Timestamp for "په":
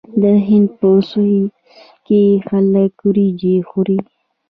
0.79-0.89